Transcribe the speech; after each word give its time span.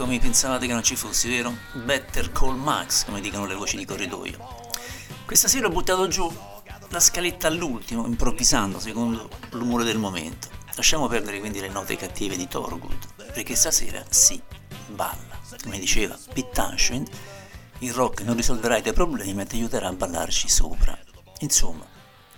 Eccomi, 0.00 0.14
eccomi, 0.14 0.30
pensavate 0.30 0.66
che 0.66 0.72
non 0.72 0.82
ci 0.82 0.96
fossi, 0.96 1.28
vero? 1.28 1.54
Better 1.74 2.32
Call 2.32 2.56
Max, 2.56 3.04
come 3.04 3.20
dicono 3.20 3.44
le 3.44 3.54
voci 3.54 3.76
di 3.76 3.84
corridoio. 3.84 4.38
Questa 5.26 5.46
sera 5.46 5.66
ho 5.66 5.70
buttato 5.70 6.08
giù 6.08 6.34
la 6.88 7.00
scaletta 7.00 7.48
all'ultimo, 7.48 8.06
improvvisando, 8.06 8.80
secondo 8.80 9.28
l'umore 9.50 9.84
del 9.84 9.98
momento. 9.98 10.48
Lasciamo 10.74 11.06
perdere 11.06 11.38
quindi 11.38 11.60
le 11.60 11.68
note 11.68 11.96
cattive 11.96 12.34
di 12.34 12.48
Thorgood, 12.48 13.26
perché 13.34 13.54
stasera 13.54 14.02
si 14.08 14.40
balla. 14.86 15.38
Come 15.62 15.78
diceva 15.78 16.16
Pete 16.32 16.48
Townshend, 16.50 17.10
il 17.80 17.92
rock 17.92 18.22
non 18.22 18.36
risolverà 18.36 18.78
i 18.78 18.82
tuoi 18.82 18.94
problemi, 18.94 19.34
ma 19.34 19.44
ti 19.44 19.56
aiuterà 19.56 19.88
a 19.88 19.92
ballarci 19.92 20.48
sopra. 20.48 20.98
Insomma, 21.40 21.86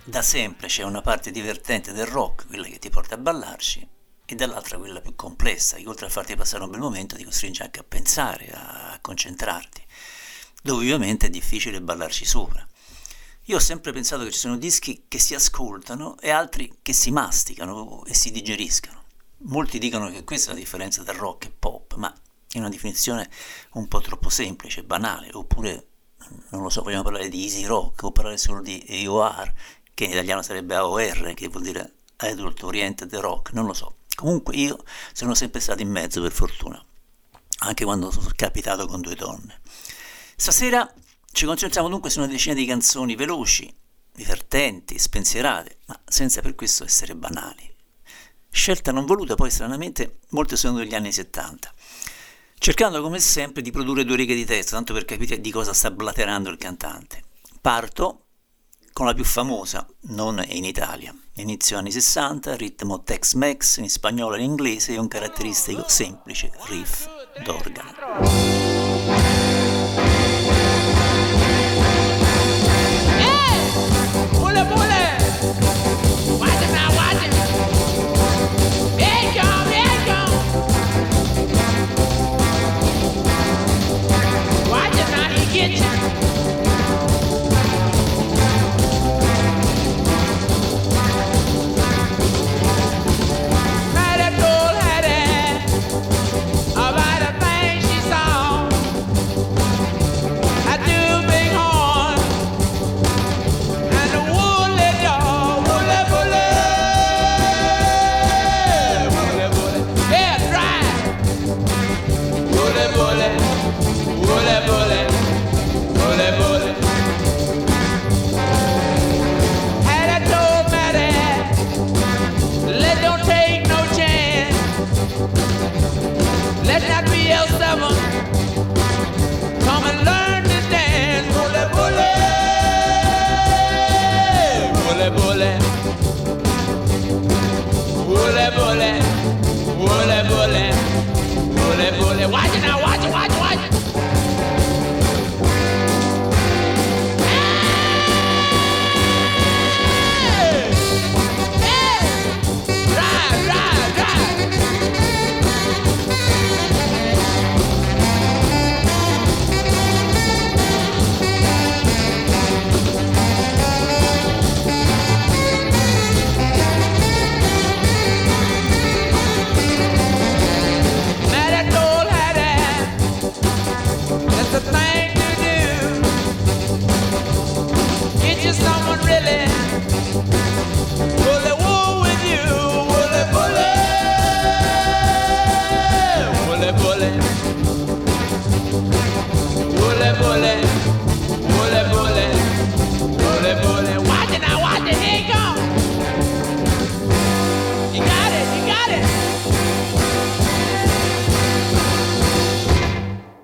da 0.03 0.21
sempre 0.21 0.67
c'è 0.67 0.83
una 0.83 1.01
parte 1.01 1.31
divertente 1.31 1.93
del 1.93 2.07
rock, 2.07 2.45
quella 2.45 2.67
che 2.67 2.79
ti 2.79 2.89
porta 2.89 3.15
a 3.15 3.19
ballarci, 3.19 3.87
e 4.25 4.35
dall'altra 4.35 4.77
quella 4.77 5.01
più 5.01 5.15
complessa, 5.15 5.77
che 5.77 5.87
oltre 5.87 6.05
a 6.05 6.09
farti 6.09 6.35
passare 6.35 6.63
un 6.63 6.71
bel 6.71 6.79
momento 6.79 7.15
ti 7.15 7.23
costringe 7.23 7.63
anche 7.63 7.79
a 7.79 7.83
pensare, 7.83 8.49
a 8.53 8.97
concentrarti, 9.01 9.85
dove 10.61 10.83
ovviamente 10.83 11.27
è 11.27 11.29
difficile 11.29 11.81
ballarci 11.81 12.25
sopra. 12.25 12.65
Io 13.47 13.57
ho 13.57 13.59
sempre 13.59 13.91
pensato 13.91 14.23
che 14.23 14.31
ci 14.31 14.39
sono 14.39 14.55
dischi 14.55 15.03
che 15.09 15.19
si 15.19 15.35
ascoltano 15.35 16.17
e 16.19 16.29
altri 16.29 16.77
che 16.81 16.93
si 16.93 17.11
masticano 17.11 18.05
e 18.05 18.13
si 18.13 18.31
digeriscono. 18.31 19.03
Molti 19.39 19.79
dicono 19.79 20.09
che 20.09 20.23
questa 20.23 20.51
è 20.51 20.53
la 20.53 20.59
differenza 20.61 21.03
tra 21.03 21.11
rock 21.11 21.47
e 21.47 21.51
pop, 21.51 21.95
ma 21.95 22.13
è 22.49 22.57
una 22.59 22.69
definizione 22.69 23.29
un 23.73 23.89
po' 23.89 23.99
troppo 23.99 24.29
semplice, 24.29 24.83
banale, 24.83 25.29
oppure, 25.33 25.87
non 26.51 26.61
lo 26.61 26.69
so, 26.69 26.83
vogliamo 26.83 27.03
parlare 27.03 27.27
di 27.27 27.43
easy 27.43 27.65
rock 27.65 28.03
o 28.03 28.11
parlare 28.13 28.37
solo 28.37 28.61
di 28.61 28.81
AOR, 29.05 29.51
che 29.93 30.05
in 30.05 30.11
italiano 30.11 30.41
sarebbe 30.41 30.75
AOR, 30.75 31.33
che 31.33 31.49
vuol 31.49 31.63
dire 31.63 31.95
Adult 32.17 32.63
Oriented 32.63 33.13
Rock, 33.15 33.51
non 33.51 33.65
lo 33.65 33.73
so. 33.73 33.95
Comunque 34.15 34.55
io 34.55 34.83
sono 35.11 35.33
sempre 35.33 35.59
stato 35.59 35.81
in 35.81 35.89
mezzo 35.89 36.21
per 36.21 36.31
fortuna, 36.31 36.83
anche 37.59 37.83
quando 37.83 38.11
sono 38.11 38.29
capitato 38.35 38.85
con 38.87 39.01
due 39.01 39.15
donne. 39.15 39.59
Stasera 40.35 40.91
ci 41.31 41.45
concentriamo 41.45 41.89
dunque 41.89 42.09
su 42.09 42.19
una 42.19 42.27
decina 42.27 42.55
di 42.55 42.65
canzoni 42.65 43.15
veloci, 43.15 43.73
divertenti, 44.13 44.99
spensierate, 44.99 45.77
ma 45.87 45.99
senza 46.05 46.41
per 46.41 46.55
questo 46.55 46.83
essere 46.83 47.15
banali. 47.15 47.71
Scelta 48.49 48.91
non 48.91 49.05
voluta 49.05 49.35
poi 49.35 49.49
stranamente, 49.49 50.19
molte 50.29 50.55
sono 50.55 50.77
degli 50.77 50.93
anni 50.93 51.11
70 51.11 51.73
cercando 52.63 53.01
come 53.01 53.19
sempre 53.19 53.61
di 53.61 53.71
produrre 53.71 54.05
due 54.05 54.15
righe 54.15 54.35
di 54.35 54.45
testo, 54.45 54.75
tanto 54.75 54.93
per 54.93 55.03
capire 55.03 55.41
di 55.41 55.51
cosa 55.51 55.73
sta 55.73 55.91
blaterando 55.91 56.49
il 56.49 56.55
cantante. 56.55 57.21
Parto 57.59 58.27
con 58.93 59.05
la 59.05 59.13
più 59.13 59.25
famosa, 59.25 59.85
non 60.03 60.41
in 60.47 60.63
Italia. 60.63 61.13
Inizio 61.37 61.79
anni 61.79 61.89
60, 61.89 62.55
ritmo 62.55 63.01
Tex-Mex 63.01 63.77
in 63.77 63.89
spagnolo 63.89 64.35
e 64.35 64.43
in 64.43 64.51
inglese 64.51 64.93
e 64.93 64.99
un 64.99 65.07
caratteristico 65.07 65.83
semplice 65.87 66.51
riff 66.67 67.07
d'organo. 67.43 69.02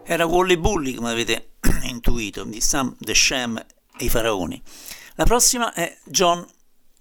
Era 0.04 0.26
Wally 0.26 0.58
Bully, 0.58 0.96
come 0.96 1.12
avete 1.12 1.52
intuito, 1.84 2.44
di 2.44 2.60
Sam 2.62 2.96
The 2.98 3.14
Sham 3.14 3.58
e 3.58 4.06
i 4.06 4.10
Faraoni. 4.10 4.62
La 5.16 5.24
prossima 5.24 5.72
è 5.74 5.96
John 6.06 6.46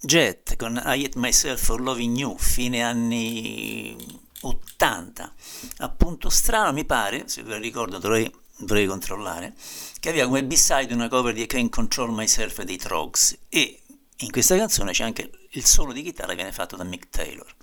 Jett 0.00 0.56
con 0.56 0.76
I 0.76 1.04
Hate 1.04 1.18
Myself 1.18 1.64
for 1.64 1.80
Loving 1.80 2.16
You, 2.16 2.36
fine 2.36 2.82
anni 2.82 3.96
80. 4.42 5.34
Appunto 5.78 6.28
strano 6.28 6.72
mi 6.72 6.84
pare, 6.84 7.28
se 7.28 7.42
ve 7.42 7.54
lo 7.54 7.60
ricordo 7.60 7.98
dovrei, 7.98 8.30
dovrei 8.58 8.86
controllare, 8.86 9.54
che 9.98 10.10
aveva 10.10 10.26
come 10.26 10.44
B-side 10.44 10.92
una 10.92 11.08
cover 11.08 11.32
di 11.32 11.42
I 11.42 11.46
Can't 11.46 11.70
Control 11.70 12.12
Myself 12.12 12.62
dei 12.62 12.76
Trogs 12.76 13.38
e 13.48 13.80
in 14.18 14.30
questa 14.30 14.56
canzone 14.56 14.92
c'è 14.92 15.04
anche 15.04 15.30
il 15.50 15.64
solo 15.64 15.92
di 15.92 16.02
chitarra 16.02 16.30
che 16.30 16.36
viene 16.36 16.52
fatto 16.52 16.76
da 16.76 16.84
Mick 16.84 17.08
Taylor. 17.08 17.54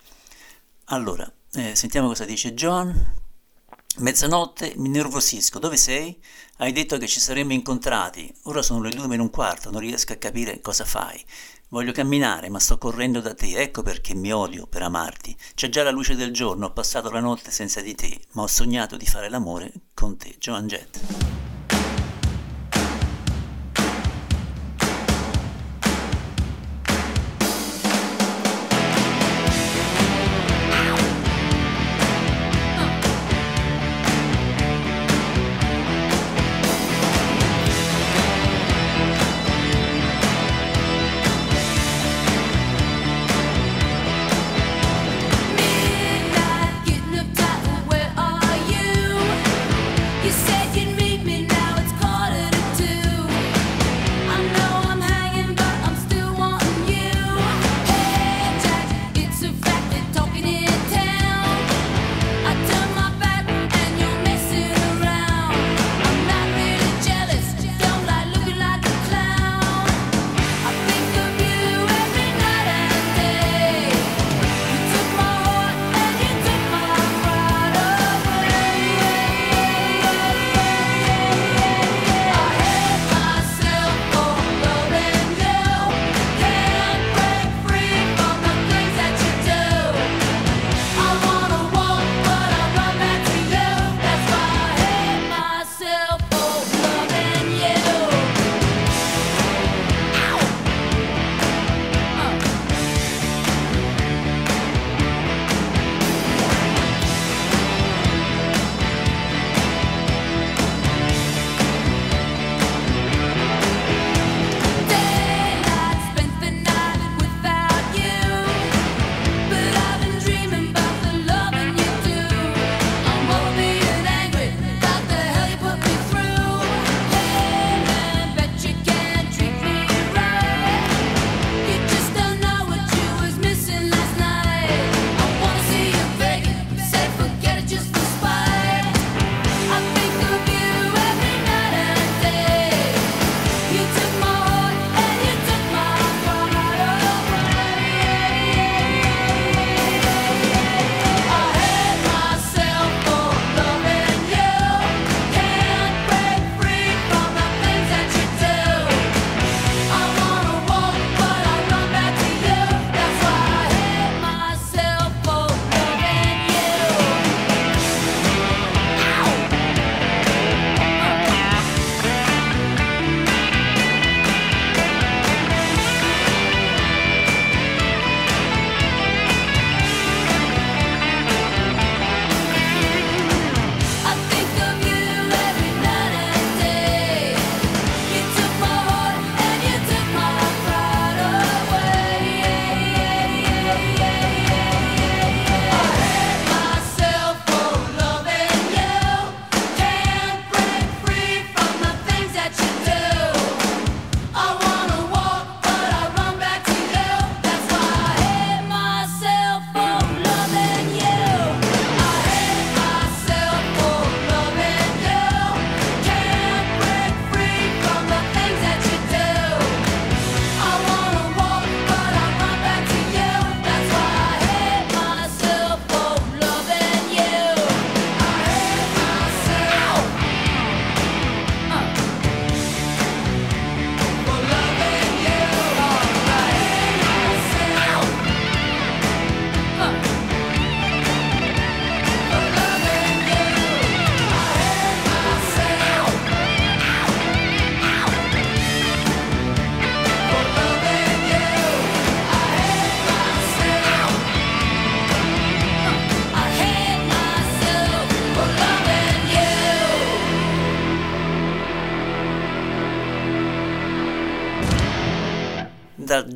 Allora, 0.90 1.28
eh, 1.54 1.76
sentiamo 1.76 2.08
cosa 2.08 2.26
dice 2.26 2.54
John. 2.54 3.24
Mezzanotte 3.98 4.74
mi 4.76 4.90
nervosisco, 4.90 5.58
dove 5.58 5.78
sei? 5.78 6.22
Hai 6.58 6.74
detto 6.74 6.98
che 6.98 7.08
ci 7.08 7.20
saremmo 7.20 7.54
incontrati, 7.54 8.32
ora 8.44 8.62
sono 8.62 8.84
le 8.84 8.92
due 8.92 9.08
meno 9.08 9.24
un 9.24 9.32
quarto, 9.32 9.72
non 9.72 9.80
riesco 9.80 10.14
a 10.14 10.18
capire 10.18 10.62
cosa 10.62 10.86
fai. 10.86 11.24
Voglio 11.70 11.92
camminare, 11.92 12.50
ma 12.50 12.60
sto 12.60 12.78
correndo 12.78 13.20
da 13.20 13.34
te, 13.34 13.58
ecco 13.58 13.82
perché 13.82 14.14
mi 14.14 14.32
odio 14.32 14.68
per 14.68 14.84
amarti. 14.84 15.36
C'è 15.56 15.70
già 15.70 15.82
la 15.82 15.90
luce 15.90 16.16
del 16.16 16.32
giorno, 16.32 16.68
ho 16.68 16.74
passato 16.74 17.10
la 17.10 17.20
notte 17.20 17.50
senza 17.50 17.82
di 17.82 17.96
te, 17.96 18.20
ma 18.34 18.44
ho 18.44 18.48
sognato 18.48 18.96
di 18.96 19.08
fare 19.08 19.28
l'amore 19.28 19.72
con 19.96 20.18
te, 20.18 20.36
Joan 20.38 20.68
Jett. 20.68 21.55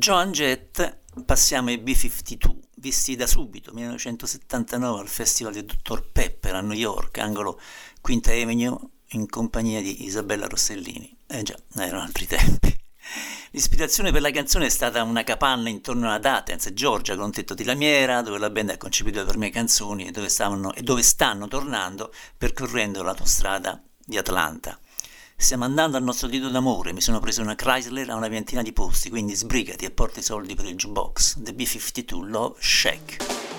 Joan 0.00 0.32
Jett 0.32 1.02
passiamo 1.26 1.68
ai 1.68 1.76
B-52, 1.76 2.56
visti 2.76 3.16
da 3.16 3.26
subito, 3.26 3.70
1979 3.74 4.98
al 4.98 5.08
Festival 5.08 5.52
del 5.52 5.66
Dr. 5.66 6.10
Pepper 6.10 6.54
a 6.54 6.62
New 6.62 6.74
York, 6.74 7.18
angolo 7.18 7.60
Quinta 8.00 8.30
Avenue, 8.32 8.78
in 9.08 9.28
compagnia 9.28 9.82
di 9.82 10.06
Isabella 10.06 10.46
Rossellini. 10.46 11.14
Eh 11.26 11.42
già, 11.42 11.54
erano 11.76 12.00
altri 12.00 12.26
tempi. 12.26 12.74
L'ispirazione 13.50 14.10
per 14.10 14.22
la 14.22 14.30
canzone 14.30 14.64
è 14.64 14.70
stata 14.70 15.02
una 15.02 15.22
capanna 15.22 15.68
intorno 15.68 16.10
ad 16.10 16.24
Athens, 16.24 16.72
Georgia, 16.72 17.14
con 17.14 17.24
un 17.24 17.32
tetto 17.32 17.52
di 17.52 17.64
lamiera, 17.64 18.22
dove 18.22 18.38
la 18.38 18.48
band 18.48 18.70
ha 18.70 18.78
concepito 18.78 19.22
per 19.26 19.36
me 19.36 19.50
canzoni 19.50 20.06
e 20.06 20.12
dove, 20.12 20.30
stavano, 20.30 20.72
e 20.72 20.80
dove 20.80 21.02
stanno 21.02 21.46
tornando 21.46 22.10
percorrendo 22.38 23.02
l'autostrada 23.02 23.78
di 24.02 24.16
Atlanta. 24.16 24.80
Stiamo 25.40 25.64
andando 25.64 25.96
al 25.96 26.02
nostro 26.02 26.28
dito 26.28 26.50
d'amore, 26.50 26.92
mi 26.92 27.00
sono 27.00 27.18
preso 27.18 27.40
una 27.40 27.54
Chrysler 27.54 28.10
a 28.10 28.14
una 28.14 28.28
ventina 28.28 28.60
di 28.60 28.74
posti, 28.74 29.08
quindi 29.08 29.34
sbrigati 29.34 29.86
e 29.86 29.90
porta 29.90 30.20
i 30.20 30.22
soldi 30.22 30.54
per 30.54 30.66
il 30.66 30.76
jukebox. 30.76 31.42
The 31.42 31.54
B-52 31.54 32.28
Love 32.28 32.56
Shack. 32.60 33.49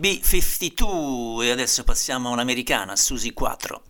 B52 0.00 1.42
e 1.42 1.50
adesso 1.50 1.84
passiamo 1.84 2.30
a 2.30 2.32
un'americana, 2.32 2.96
Susie 2.96 3.34
4. 3.34 3.82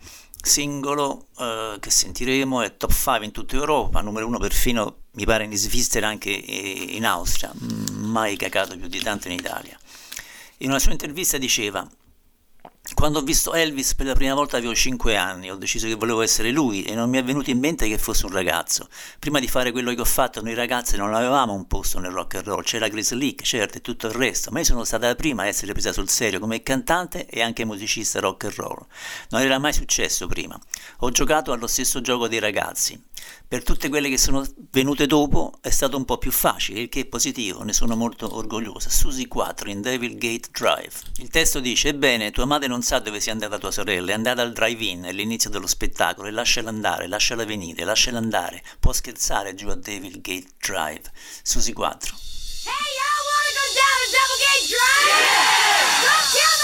Singolo 0.42 1.28
eh, 1.38 1.76
che 1.78 1.90
sentiremo 1.90 2.62
è 2.62 2.76
top 2.76 2.92
5 2.92 3.24
in 3.24 3.30
tutta 3.30 3.54
Europa, 3.54 4.00
numero 4.00 4.26
1 4.26 4.38
perfino 4.38 4.96
mi 5.12 5.24
pare 5.24 5.44
in 5.44 5.56
Svizzera 5.56 6.08
anche 6.08 6.30
in 6.30 7.06
Austria, 7.06 7.52
mai 7.92 8.36
cacato 8.36 8.76
più 8.76 8.88
di 8.88 9.00
tanto 9.00 9.28
in 9.28 9.34
Italia. 9.34 9.78
In 10.58 10.70
una 10.70 10.78
sua 10.78 10.92
intervista 10.92 11.38
diceva 11.38 11.88
quando 12.94 13.18
ho 13.18 13.22
visto 13.22 13.54
Elvis 13.54 13.94
per 13.94 14.06
la 14.06 14.14
prima 14.14 14.34
volta 14.34 14.56
avevo 14.56 14.74
5 14.74 15.16
anni, 15.16 15.50
ho 15.50 15.56
deciso 15.56 15.86
che 15.86 15.94
volevo 15.94 16.22
essere 16.22 16.50
lui 16.50 16.82
e 16.82 16.94
non 16.94 17.08
mi 17.08 17.18
è 17.18 17.24
venuto 17.24 17.50
in 17.50 17.58
mente 17.58 17.88
che 17.88 17.98
fosse 17.98 18.26
un 18.26 18.32
ragazzo. 18.32 18.88
Prima 19.18 19.40
di 19.40 19.48
fare 19.48 19.72
quello 19.72 19.94
che 19.94 20.00
ho 20.00 20.04
fatto, 20.04 20.42
noi 20.42 20.54
ragazzi 20.54 20.96
non 20.96 21.14
avevamo 21.14 21.52
un 21.52 21.66
posto 21.66 21.98
nel 21.98 22.10
rock 22.10 22.36
and 22.36 22.46
roll, 22.46 22.62
c'era 22.62 22.88
Grace 22.88 23.14
Leak, 23.14 23.42
certo, 23.42 23.78
e 23.78 23.80
tutto 23.80 24.06
il 24.06 24.12
resto, 24.12 24.50
ma 24.50 24.58
io 24.58 24.64
sono 24.64 24.84
stata 24.84 25.06
la 25.06 25.14
prima 25.14 25.42
a 25.42 25.46
essere 25.46 25.72
presa 25.72 25.92
sul 25.92 26.08
serio 26.08 26.40
come 26.40 26.62
cantante 26.62 27.26
e 27.26 27.42
anche 27.42 27.64
musicista 27.64 28.20
rock 28.20 28.44
and 28.44 28.54
roll. 28.54 28.86
Non 29.30 29.40
era 29.40 29.58
mai 29.58 29.72
successo 29.72 30.26
prima. 30.26 30.58
Ho 30.98 31.10
giocato 31.10 31.52
allo 31.52 31.66
stesso 31.66 32.00
gioco 32.00 32.28
dei 32.28 32.38
ragazzi, 32.38 33.00
per 33.46 33.64
tutte 33.64 33.88
quelle 33.88 34.08
che 34.08 34.16
sono 34.16 34.46
venute 34.70 35.06
dopo 35.06 35.54
è 35.60 35.70
stato 35.70 35.96
un 35.96 36.04
po' 36.04 36.18
più 36.18 36.30
facile, 36.30 36.82
il 36.82 36.88
che 36.88 37.00
è 37.00 37.04
positivo, 37.04 37.64
ne 37.64 37.72
sono 37.72 37.96
molto 37.96 38.36
orgogliosa. 38.36 38.90
Susie 38.90 39.26
4 39.26 39.70
in 39.70 39.80
Devil 39.80 40.16
Gate 40.16 40.50
Drive. 40.52 40.92
Il 41.16 41.30
testo 41.30 41.58
dice: 41.58 41.88
Ebbene, 41.88 42.30
tua 42.30 42.44
madre 42.44 42.68
non 42.68 42.79
sa 42.82 42.98
dove 42.98 43.20
sia 43.20 43.32
andata 43.32 43.58
tua 43.58 43.70
sorella, 43.70 44.10
è 44.10 44.14
andata 44.14 44.42
al 44.42 44.52
drive-in, 44.52 45.06
all'inizio 45.06 45.50
dello 45.50 45.66
spettacolo, 45.66 46.28
e 46.28 46.30
lasciala 46.30 46.68
andare, 46.68 47.06
lasciala 47.08 47.44
venire, 47.44 47.84
lasciala 47.84 48.18
andare. 48.18 48.62
Può 48.78 48.92
scherzare 48.92 49.54
giù 49.54 49.68
a 49.68 49.74
Devil 49.74 50.20
Gate 50.20 50.48
Drive. 50.58 51.10
Susie 51.42 51.72
4. 51.72 52.16
Hey, 52.64 52.70
y'all 52.98 53.24
wanna 53.30 53.52
go 53.56 53.66
down 53.80 53.96
to 54.00 54.08
Devil 54.10 54.38
Gate 54.44 54.66
Drive? 54.68 55.08
Yeah! 55.08 55.60
Go 56.04 56.14
kill 56.32 56.59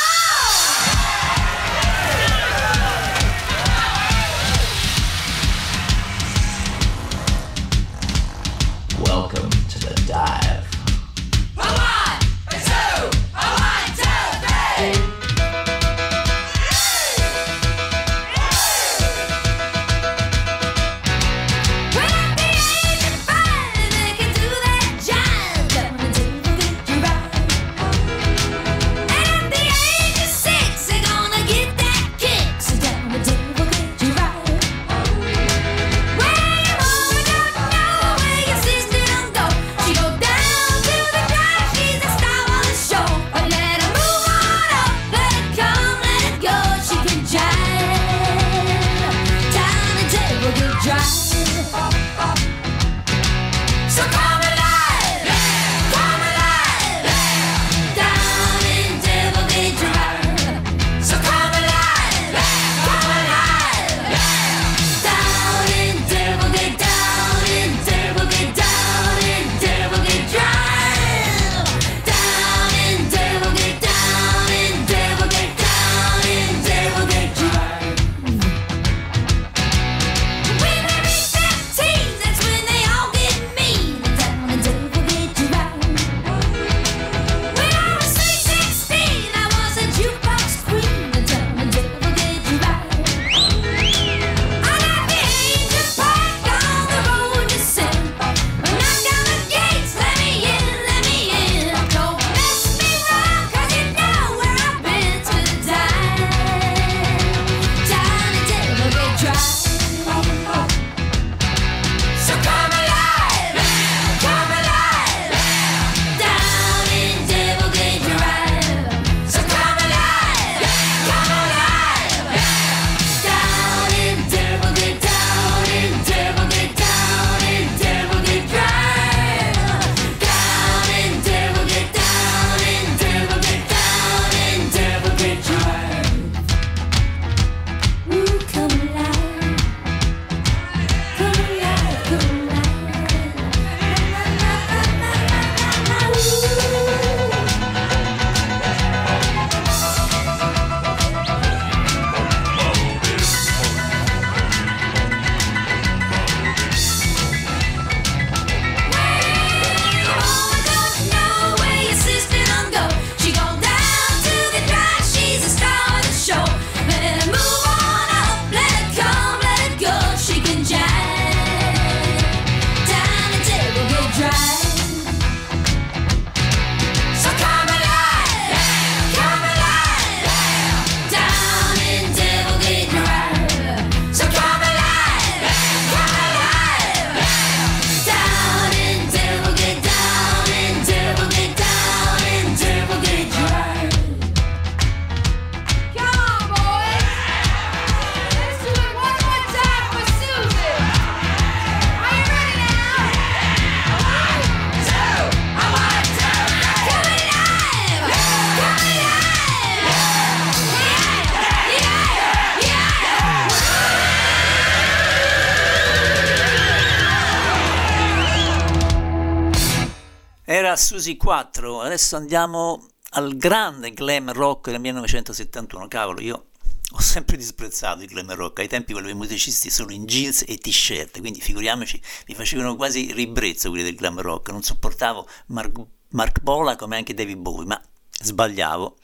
Fusi 221.06 221.16
4, 221.18 221.82
adesso 221.82 222.16
andiamo 222.16 222.84
al 223.10 223.36
grande 223.36 223.92
glam 223.92 224.32
rock 224.32 224.70
del 224.70 224.80
1971, 224.80 225.86
cavolo, 225.86 226.20
io 226.20 226.46
ho 226.90 227.00
sempre 227.00 227.36
disprezzato 227.36 228.02
il 228.02 228.08
glam 228.08 228.34
rock, 228.34 228.58
ai 228.58 228.66
tempi 228.66 228.92
volevo 228.92 229.12
i 229.12 229.14
musicisti 229.14 229.70
solo 229.70 229.92
in 229.92 230.04
jeans 230.04 230.42
e 230.48 230.58
t-shirt, 230.58 231.20
quindi 231.20 231.40
figuriamoci, 231.40 232.02
mi 232.26 232.34
facevano 232.34 232.74
quasi 232.74 233.12
ribrezzo 233.12 233.68
quelli 233.68 233.84
del 233.84 233.94
glam 233.94 234.20
rock, 234.20 234.50
non 234.50 234.64
sopportavo 234.64 235.28
Mark, 235.46 235.80
Mark 236.08 236.40
Bola 236.40 236.74
come 236.74 236.96
anche 236.96 237.14
David 237.14 237.36
Bowie, 237.38 237.66
ma 237.66 237.80
sbagliavo. 238.10 238.96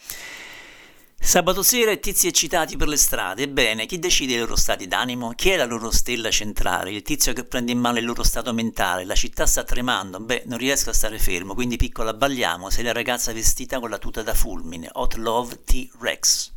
Sabato 1.24 1.62
sera 1.62 1.94
tizi 1.96 2.26
eccitati 2.26 2.76
per 2.76 2.88
le 2.88 2.96
strade. 2.96 3.44
Ebbene, 3.44 3.86
chi 3.86 4.00
decide 4.00 4.34
i 4.34 4.38
loro 4.38 4.56
stati 4.56 4.88
d'animo? 4.88 5.30
Chi 5.34 5.50
è 5.50 5.56
la 5.56 5.64
loro 5.64 5.92
stella 5.92 6.30
centrale? 6.32 6.90
Il 6.90 7.02
tizio 7.02 7.32
che 7.32 7.44
prende 7.44 7.70
in 7.70 7.78
mano 7.78 7.98
il 7.98 8.04
loro 8.04 8.24
stato 8.24 8.52
mentale? 8.52 9.04
La 9.04 9.14
città 9.14 9.46
sta 9.46 9.62
tremando? 9.62 10.18
Beh, 10.18 10.42
non 10.46 10.58
riesco 10.58 10.90
a 10.90 10.92
stare 10.92 11.20
fermo, 11.20 11.54
quindi 11.54 11.76
piccola 11.76 12.12
balliamo. 12.12 12.70
Sei 12.70 12.82
la 12.82 12.92
ragazza 12.92 13.32
vestita 13.32 13.78
con 13.78 13.88
la 13.88 13.98
tuta 13.98 14.22
da 14.22 14.34
fulmine. 14.34 14.88
Hot 14.94 15.14
Love 15.14 15.62
T-Rex. 15.64 16.51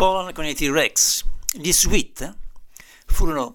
Bolan 0.00 0.32
con 0.32 0.46
i 0.46 0.54
T-Rex. 0.54 1.24
Gli 1.52 1.70
Sweet 1.70 2.34
furono 3.04 3.54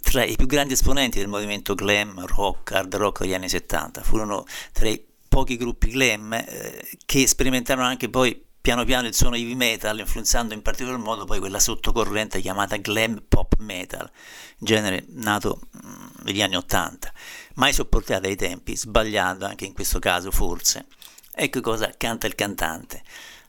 tra 0.00 0.24
i 0.24 0.34
più 0.34 0.46
grandi 0.46 0.72
esponenti 0.72 1.18
del 1.18 1.28
movimento 1.28 1.74
glam, 1.74 2.24
rock, 2.24 2.72
hard 2.72 2.94
rock 2.94 3.20
degli 3.20 3.34
anni 3.34 3.50
70. 3.50 4.02
Furono 4.02 4.46
tra 4.72 4.88
i 4.88 5.04
pochi 5.28 5.58
gruppi 5.58 5.90
glam 5.90 6.32
eh, 6.32 6.88
che 7.04 7.26
sperimentarono 7.26 7.86
anche 7.86 8.08
poi 8.08 8.42
piano 8.58 8.84
piano 8.84 9.08
il 9.08 9.14
suono 9.14 9.36
heavy 9.36 9.54
metal, 9.56 9.98
influenzando 9.98 10.54
in 10.54 10.62
particolar 10.62 10.98
modo 10.98 11.26
poi 11.26 11.38
quella 11.38 11.60
sottocorrente 11.60 12.40
chiamata 12.40 12.78
glam 12.78 13.22
pop 13.28 13.56
metal, 13.58 14.10
genere 14.56 15.04
nato 15.08 15.60
mm, 15.84 16.06
negli 16.22 16.40
anni 16.40 16.56
80, 16.56 17.12
mai 17.56 17.74
sopportato 17.74 18.26
ai 18.26 18.36
tempi, 18.36 18.74
sbagliando 18.74 19.44
anche 19.44 19.66
in 19.66 19.74
questo 19.74 19.98
caso 19.98 20.30
forse. 20.30 20.86
Ecco 21.30 21.60
cosa 21.60 21.92
canta 21.94 22.26
il 22.26 22.34
cantante. 22.34 23.02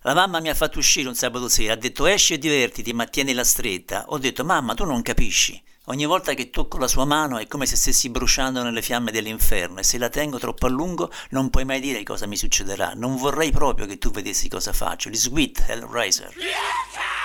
La 0.04 0.14
mamma 0.14 0.40
mi 0.40 0.48
ha 0.48 0.56
fatto 0.56 0.80
uscire 0.80 1.10
un 1.10 1.16
sabato 1.16 1.50
sera, 1.50 1.74
ha 1.74 1.76
detto 1.76 2.06
esci 2.06 2.34
e 2.34 2.38
divertiti, 2.38 2.94
ma 2.94 3.06
tienila 3.06 3.44
stretta. 3.44 4.06
Ho 4.08 4.18
detto 4.18 4.46
mamma, 4.46 4.74
tu 4.74 4.86
non 4.86 5.02
capisci. 5.02 5.62
Ogni 5.86 6.06
volta 6.06 6.34
che 6.36 6.50
tocco 6.50 6.78
la 6.78 6.88
sua 6.88 7.04
mano 7.04 7.38
è 7.38 7.48
come 7.48 7.66
se 7.66 7.76
stessi 7.76 8.10
bruciando 8.10 8.64
nelle 8.64 8.82
fiamme 8.82 9.12
dell'inferno 9.12 9.80
e 9.80 9.84
se 9.84 9.98
la 9.98 10.08
tengo 10.08 10.38
troppo 10.38 10.68
a 10.68 10.70
lungo 10.70 11.12
non 11.32 11.50
puoi 11.50 11.66
mai 11.66 11.82
dire 11.82 12.04
cosa 12.04 12.28
mi 12.28 12.38
succederà. 12.38 12.94
Non 12.96 13.18
vorrei 13.18 13.52
proprio 13.52 13.88
che 13.88 13.98
tu 13.98 14.10
vedessi 14.10 14.48
cosa 14.48 14.72
faccio. 14.72 15.10
Gli 15.10 15.18
Sweet 15.18 15.66
Hellraiser. 15.68 16.34
Mama 16.38 17.19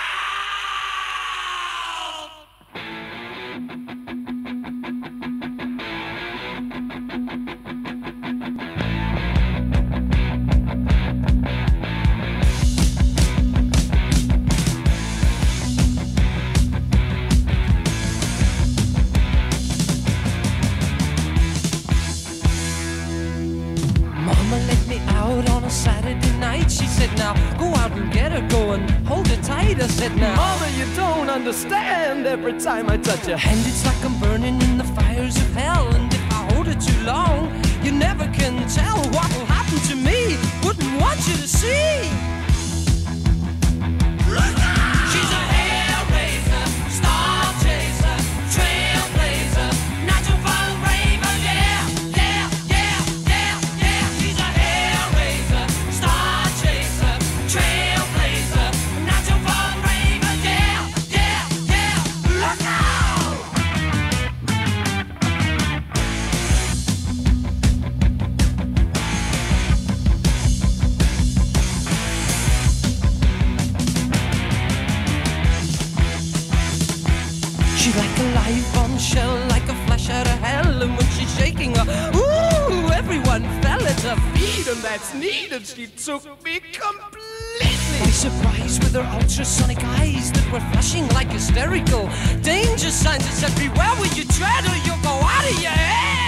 Now 27.16 27.34
go 27.58 27.66
out 27.74 27.92
and 27.92 28.12
get 28.12 28.32
her, 28.32 28.46
go 28.48 28.72
and 28.72 28.88
hold 29.06 29.28
her 29.28 29.42
tight. 29.42 29.80
I 29.80 29.86
said, 29.86 30.16
Now, 30.16 30.34
Mama, 30.36 30.68
you 30.76 30.86
don't 30.96 31.30
understand. 31.30 32.26
Every 32.26 32.58
time 32.60 32.90
I 32.90 32.96
touch 32.96 33.26
your 33.28 33.36
hand, 33.36 33.58
and 33.58 33.66
it's 33.68 33.84
like 33.86 34.04
I'm 34.04 34.18
burning 34.20 34.60
in 34.60 34.78
the 34.78 34.84
fires 34.84 35.36
of 35.36 35.52
hell. 35.54 35.86
And 35.94 36.12
if 36.12 36.32
I 36.32 36.52
hold 36.52 36.66
her 36.66 36.74
too 36.74 37.00
long, 37.04 37.52
you 37.82 37.92
never 37.92 38.26
can 38.32 38.68
tell 38.68 38.98
what 39.14 39.28
will 39.36 39.46
happen 39.46 39.78
to 39.90 39.96
me. 39.96 40.36
Wouldn't 40.64 41.00
want 41.00 41.18
you 41.28 41.34
to 41.34 41.48
see. 41.48 42.33
Neat, 85.34 85.52
and 85.52 85.66
she 85.66 85.86
took 85.86 86.24
me 86.44 86.60
completely. 86.60 88.00
By 88.00 88.10
surprise 88.10 88.78
with 88.80 88.94
her 88.94 89.08
ultrasonic 89.18 89.82
eyes 90.00 90.32
that 90.32 90.52
were 90.52 90.60
flashing 90.72 91.08
like 91.08 91.30
hysterical 91.30 92.08
danger 92.42 92.90
signs 92.90 93.24
that 93.24 93.34
said, 93.40 93.54
Beware 93.56 93.94
when 94.00 94.10
you 94.14 94.24
tread 94.24 94.64
or 94.64 94.76
you'll 94.86 95.02
go 95.02 95.14
out 95.22 95.44
of 95.50 95.62
your 95.62 95.70
head. 95.70 96.23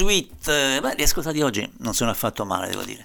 Sweet, 0.00 0.48
eh, 0.48 0.78
beh, 0.80 0.94
li 0.94 1.02
ascoltati 1.02 1.42
oggi 1.42 1.70
non 1.80 1.92
sono 1.92 2.08
affatto 2.08 2.46
male, 2.46 2.70
devo 2.70 2.84
dire. 2.84 3.04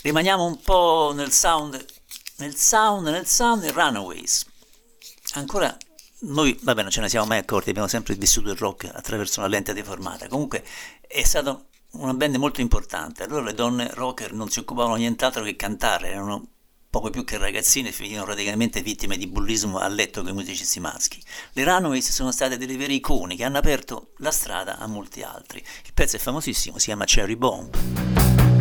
Rimaniamo 0.00 0.46
un 0.46 0.62
po' 0.62 1.12
nel 1.14 1.30
sound, 1.30 1.84
nel 2.38 2.56
sound, 2.56 3.06
nel 3.06 3.26
sound, 3.26 3.64
i 3.64 3.70
Runaways. 3.70 4.46
Ancora, 5.34 5.76
noi, 6.20 6.58
vabbè, 6.62 6.80
non 6.80 6.90
ce 6.90 7.02
ne 7.02 7.10
siamo 7.10 7.26
mai 7.26 7.36
accorti, 7.36 7.68
abbiamo 7.68 7.86
sempre 7.86 8.14
vissuto 8.14 8.48
il 8.48 8.56
rock 8.56 8.90
attraverso 8.90 9.40
una 9.40 9.48
lente 9.50 9.74
deformata. 9.74 10.26
Comunque, 10.28 10.64
è 11.06 11.22
stata 11.22 11.62
una 11.90 12.14
band 12.14 12.36
molto 12.36 12.62
importante. 12.62 13.24
Allora 13.24 13.42
le 13.42 13.52
donne 13.52 13.90
rocker 13.92 14.32
non 14.32 14.48
si 14.48 14.60
occupavano 14.60 14.94
nient'altro 14.94 15.42
che 15.42 15.54
cantare, 15.54 16.12
erano 16.12 16.51
poco 16.92 17.08
più 17.08 17.24
che 17.24 17.38
ragazzine 17.38 17.90
finivano 17.90 18.26
praticamente 18.26 18.82
vittime 18.82 19.16
di 19.16 19.26
bullismo 19.26 19.78
a 19.78 19.88
letto 19.88 20.20
con 20.20 20.28
i 20.28 20.34
musicisti 20.34 20.78
maschi. 20.78 21.22
Le 21.52 21.64
Runaways 21.64 22.10
sono 22.10 22.30
state 22.30 22.58
delle 22.58 22.76
vere 22.76 22.92
icone 22.92 23.34
che 23.34 23.44
hanno 23.44 23.56
aperto 23.56 24.10
la 24.18 24.30
strada 24.30 24.76
a 24.76 24.86
molti 24.86 25.22
altri. 25.22 25.64
Il 25.86 25.94
pezzo 25.94 26.16
è 26.16 26.18
famosissimo, 26.18 26.76
si 26.76 26.84
chiama 26.84 27.06
Cherry 27.06 27.36
Bomb. 27.36 28.51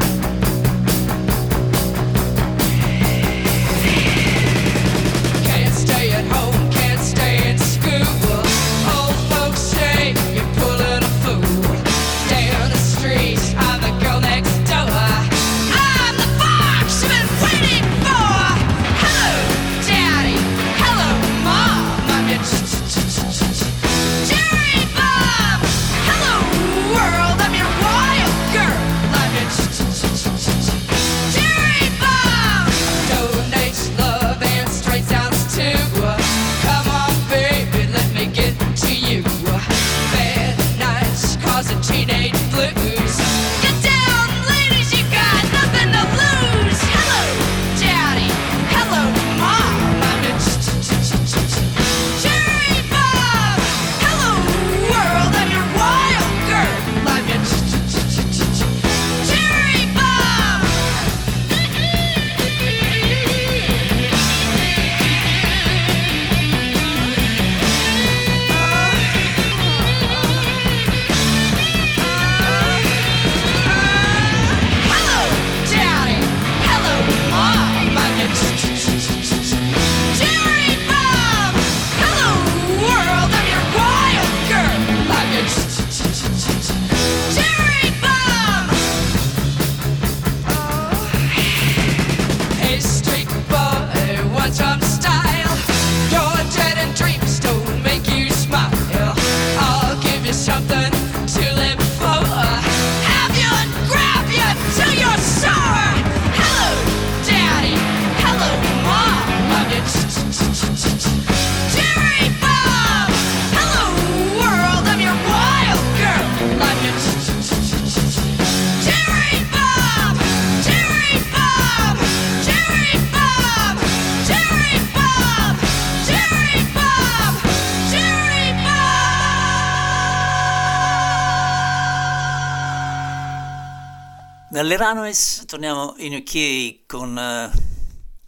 Runaways 134.91 135.45
torniamo 135.45 135.93
in 135.99 136.15
UK 136.15 136.85
con 136.85 137.17
eh, 137.17 137.49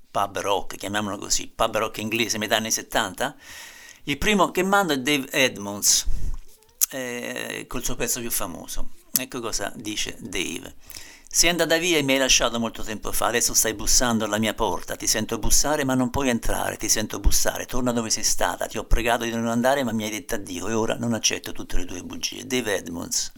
pub 0.10 0.39
rock, 0.39 0.78
chiamiamolo 0.78 1.17
così, 1.17 1.52
pub 1.54 1.76
rock 1.76 1.97
inglese 1.97 2.38
metà 2.38 2.56
anni 2.56 2.71
70. 2.71 3.36
Il 4.04 4.17
primo 4.17 4.49
che 4.49 4.63
mando 4.63 4.93
è 4.93 4.99
Dave 4.99 5.30
Edmonds, 5.30 6.06
eh, 6.91 7.65
col 7.67 7.84
suo 7.84 7.95
pezzo 7.95 8.21
più 8.21 8.32
famoso. 8.32 8.91
Ecco 9.19 9.41
cosa 9.41 9.73
dice 9.76 10.15
Dave. 10.19 10.76
Sei 11.28 11.49
andata 11.49 11.76
via 11.78 11.97
e 11.97 12.02
mi 12.02 12.13
hai 12.13 12.19
lasciato 12.19 12.58
molto 12.60 12.82
tempo 12.82 13.12
fa, 13.12 13.26
adesso 13.26 13.54
stai 13.54 13.73
bussando 13.73 14.23
alla 14.23 14.38
mia 14.38 14.54
porta, 14.54 14.95
ti 14.95 15.08
sento 15.08 15.39
bussare 15.39 15.84
ma 15.84 15.95
non 15.95 16.12
puoi 16.12 16.30
entrare, 16.30 16.78
ti 16.78 16.88
sento 16.88 17.19
bussare, 17.19 17.65
torna 17.65 17.91
dove 17.91 18.10
sei 18.10 18.23
stata, 18.23 18.67
ti 18.67 18.78
ho 18.78 18.86
pregato 18.86 19.26
di 19.26 19.32
non 19.32 19.47
andare 19.47 19.84
ma 19.84 19.91
mi 19.91 20.06
hai 20.06 20.12
detto 20.12 20.36
addio 20.36 20.69
e 20.69 20.73
ora 20.73 20.95
non 20.95 21.13
accetto 21.13 21.52
tutte 21.52 21.76
le 21.76 21.86
tue 21.86 22.04
bugie. 22.04 22.45
Dave 22.45 22.78
Edmonds. 22.78 23.34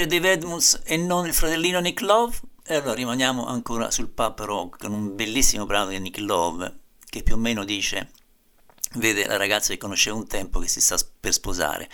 Sentire 0.00 0.06
Dave 0.06 0.32
Edmonds 0.32 0.80
e 0.84 0.96
non 0.96 1.26
il 1.26 1.34
fratellino 1.34 1.80
Nick 1.80 2.00
Love? 2.00 2.38
E 2.64 2.76
allora 2.76 2.94
rimaniamo 2.94 3.46
ancora 3.46 3.90
sul 3.90 4.08
pub 4.08 4.40
rock 4.42 4.78
con 4.78 4.92
un 4.92 5.14
bellissimo 5.14 5.66
brano 5.66 5.90
di 5.90 5.98
Nick 5.98 6.18
Love 6.20 6.78
che 7.08 7.22
più 7.22 7.34
o 7.34 7.38
meno 7.38 7.64
dice 7.64 8.10
vede 8.94 9.26
la 9.26 9.36
ragazza 9.36 9.72
che 9.72 9.78
conosceva 9.78 10.16
un 10.16 10.26
tempo 10.26 10.58
che 10.60 10.68
si 10.68 10.80
sta 10.80 10.96
per 11.18 11.32
sposare. 11.32 11.88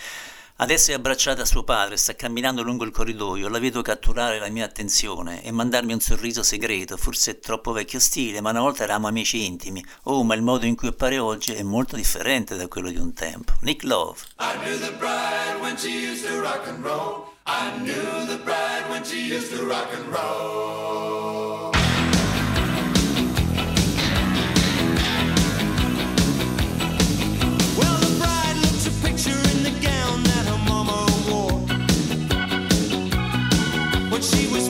Adesso 0.59 0.91
è 0.91 0.95
abbracciata 0.95 1.43
a 1.43 1.45
suo 1.45 1.65
padre, 1.65 1.99
sta 1.99 2.15
camminando 2.15 2.63
lungo 2.63 2.85
il 2.85 2.91
corridoio, 2.91 3.49
la 3.49 3.59
vedo 3.59 3.83
catturare 3.83 4.39
la 4.39 4.49
mia 4.49 4.65
attenzione 4.65 5.43
e 5.43 5.51
mandarmi 5.51 5.93
un 5.93 6.01
sorriso 6.01 6.43
segreto, 6.43 6.97
forse 6.97 7.41
troppo 7.41 7.73
vecchio 7.73 8.01
stile, 8.01 8.41
ma 8.41 8.51
una 8.51 8.61
volta 8.61 8.85
eravamo 8.85 9.09
amici 9.09 9.45
intimi. 9.45 9.85
Oh, 10.05 10.23
ma 10.23 10.35
il 10.35 10.41
modo 10.41 10.65
in 10.65 10.75
cui 10.75 10.89
appare 10.89 11.19
oggi 11.19 11.53
è 11.53 11.63
molto 11.63 11.97
differente 11.97 12.57
da 12.57 12.69
quello 12.69 12.89
di 12.89 12.97
un 12.97 13.13
tempo. 13.13 13.53
Nick 13.61 13.83
Love. 13.83 14.19
I 14.39 14.57
knew 14.63 14.79
the 14.79 14.93
bride 14.93 15.61
when 15.61 15.77
she 15.77 15.91
used 15.91 16.27
to 16.27 16.41
rock 16.41 16.67
and 16.67 16.83
roll. 16.83 17.36
I 17.49 17.79
knew 17.79 18.27
the 18.27 18.41
bride 18.45 18.91
when 18.91 19.05
she 19.05 19.29
used 19.29 19.53
to 19.53 19.65
rock 19.67 19.89
and 19.93 20.05
roll. 20.09 21.71
Well, 27.79 27.99
the 28.01 28.17
bride 28.19 28.57
looks 28.57 28.87
a 28.89 28.91
picture 29.01 29.31
in 29.31 29.63
the 29.63 29.71
gown 29.81 30.25
that 30.25 30.47
her 30.49 30.59
mama 30.69 31.07
wore 31.31 31.61
when 34.11 34.23
she 34.23 34.49
was 34.49 34.69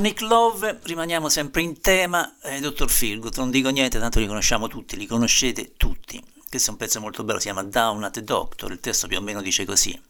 Nick 0.00 0.22
Love 0.22 0.80
rimaniamo 0.84 1.28
sempre 1.28 1.60
in 1.60 1.80
tema, 1.80 2.34
eh, 2.42 2.58
Dr. 2.60 2.86
Philgood, 2.90 3.36
non 3.36 3.50
dico 3.50 3.68
niente, 3.68 3.98
tanto 3.98 4.18
li 4.18 4.26
conosciamo 4.26 4.66
tutti, 4.66 4.96
li 4.96 5.06
conoscete 5.06 5.74
tutti. 5.76 6.22
Questo 6.48 6.70
è 6.70 6.72
un 6.72 6.78
pezzo 6.78 7.00
molto 7.00 7.22
bello, 7.22 7.38
si 7.38 7.44
chiama 7.44 7.62
Down 7.62 8.04
at 8.04 8.14
the 8.14 8.24
Doctor, 8.24 8.72
il 8.72 8.80
testo 8.80 9.06
più 9.06 9.18
o 9.18 9.20
meno 9.20 9.42
dice 9.42 9.66
così. 9.66 10.00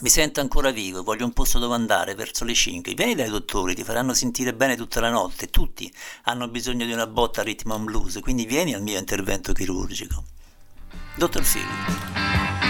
Mi 0.00 0.08
sento 0.08 0.40
ancora 0.40 0.70
vivo, 0.70 1.02
voglio 1.02 1.24
un 1.24 1.32
posto 1.32 1.58
dove 1.58 1.74
andare, 1.74 2.14
verso 2.14 2.44
le 2.44 2.54
5. 2.54 2.94
Vieni 2.94 3.14
dai 3.14 3.28
dottori, 3.28 3.74
ti 3.74 3.84
faranno 3.84 4.14
sentire 4.14 4.54
bene 4.54 4.76
tutta 4.76 5.00
la 5.00 5.10
notte. 5.10 5.48
Tutti 5.48 5.92
hanno 6.24 6.48
bisogno 6.48 6.86
di 6.86 6.92
una 6.92 7.06
botta 7.06 7.42
a 7.42 7.44
and 7.44 7.84
blues, 7.84 8.18
quindi 8.20 8.46
vieni 8.46 8.72
al 8.74 8.82
mio 8.82 8.98
intervento 8.98 9.52
chirurgico. 9.52 10.24
Dottor 11.16 11.42
Phil. 11.42 12.61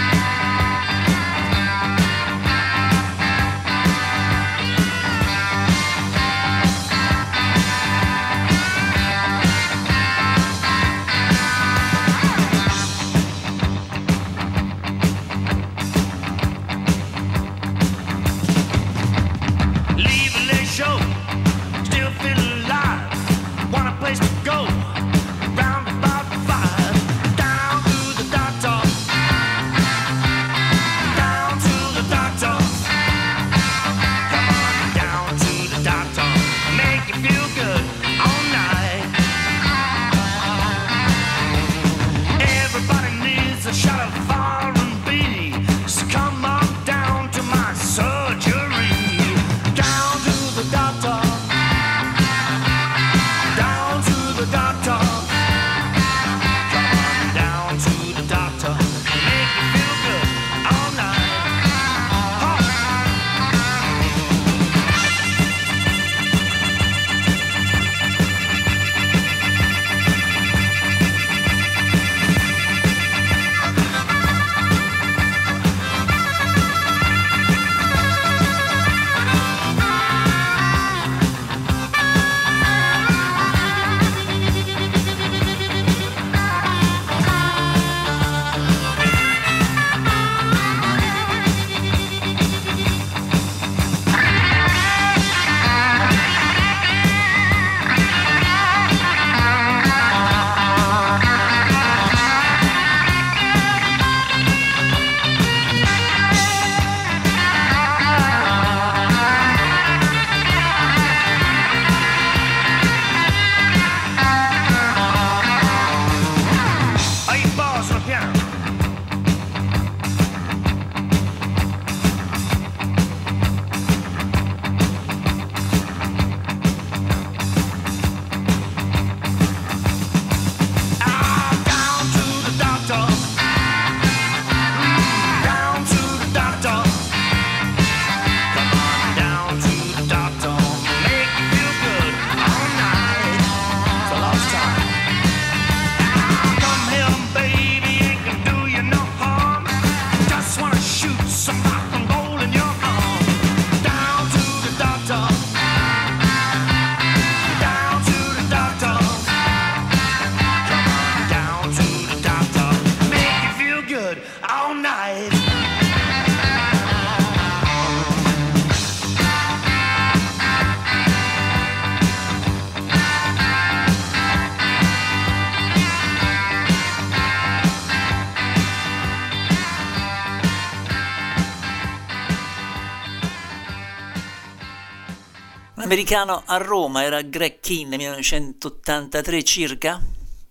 Americano 186.03 186.43
a 186.47 186.57
Roma, 186.57 187.03
era 187.03 187.21
Greg 187.21 187.61
Keane, 187.61 187.95
1983 187.95 189.43
circa. 189.43 190.01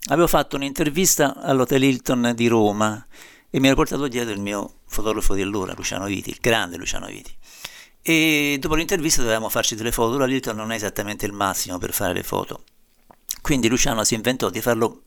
Avevo 0.07 0.26
fatto 0.26 0.57
un'intervista 0.57 1.36
all'Hotel 1.36 1.82
Hilton 1.82 2.32
di 2.34 2.46
Roma 2.46 3.07
e 3.50 3.61
mi 3.61 3.66
ero 3.66 3.76
portato 3.76 4.09
dietro 4.09 4.32
il 4.32 4.40
mio 4.40 4.78
fotografo 4.86 5.34
di 5.34 5.42
allora, 5.42 5.74
Luciano 5.76 6.07
Viti, 6.07 6.30
il 6.30 6.38
grande 6.40 6.78
Luciano 6.78 7.07
Viti. 7.07 7.30
E 8.00 8.57
dopo 8.59 8.74
l'intervista 8.76 9.20
dovevamo 9.20 9.50
farci 9.50 9.74
delle 9.74 9.92
foto, 9.92 10.16
l'Hotel 10.16 10.32
Hilton 10.32 10.57
non 10.57 10.72
è 10.72 10.76
esattamente 10.76 11.26
il 11.26 11.32
massimo 11.32 11.76
per 11.76 11.92
fare 11.92 12.14
le 12.14 12.22
foto. 12.22 12.64
Quindi 13.42 13.68
Luciano 13.68 14.05
si 14.05 14.14
inventò 14.14 14.48
di 14.48 14.62
farlo 14.62 15.03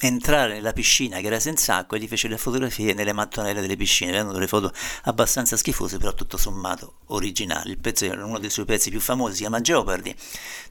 entrare 0.00 0.54
nella 0.54 0.72
piscina 0.72 1.18
che 1.18 1.26
era 1.26 1.40
senza 1.40 1.76
acqua 1.76 1.96
e 1.96 2.00
gli 2.00 2.06
fece 2.06 2.28
le 2.28 2.38
fotografie 2.38 2.94
nelle 2.94 3.12
mattonelle 3.12 3.60
delle 3.60 3.76
piscine. 3.76 4.12
Erano 4.12 4.32
delle 4.32 4.46
foto 4.46 4.72
abbastanza 5.04 5.56
schifose, 5.56 5.98
però 5.98 6.14
tutto 6.14 6.36
sommato 6.36 6.98
originali. 7.06 7.76
Pezzo 7.76 8.06
uno 8.06 8.38
dei 8.38 8.50
suoi 8.50 8.64
pezzi 8.64 8.90
più 8.90 9.00
famosi, 9.00 9.34
si 9.34 9.40
chiama 9.40 9.60
Jeopardy, 9.60 10.14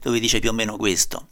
dove 0.00 0.18
dice 0.20 0.38
più 0.38 0.50
o 0.50 0.52
meno 0.52 0.76
questo. 0.76 1.28